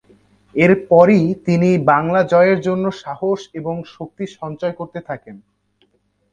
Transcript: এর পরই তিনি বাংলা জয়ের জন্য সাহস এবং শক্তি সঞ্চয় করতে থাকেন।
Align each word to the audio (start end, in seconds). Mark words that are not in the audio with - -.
এর 0.55 0.71
পরই 0.89 1.23
তিনি 1.45 1.69
বাংলা 1.91 2.21
জয়ের 2.31 2.59
জন্য 2.61 2.85
সাহস 3.03 3.39
এবং 3.53 3.75
শক্তি 3.95 4.25
সঞ্চয় 4.37 4.73
করতে 4.79 4.99
থাকেন। 5.09 5.35